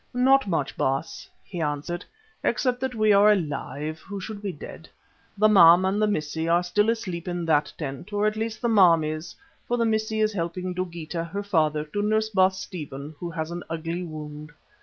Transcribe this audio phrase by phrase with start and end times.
[0.15, 2.03] "Not much, Baas," he answered,
[2.43, 4.89] "except that we are alive, who should be dead.
[5.37, 8.67] The Maam and the Missie are still asleep in that tent, or at least the
[8.67, 9.35] Maam is,
[9.67, 13.61] for the Missie is helping Dogeetah, her father, to nurse Baas Stephen, who has an
[13.69, 14.51] ugly wound.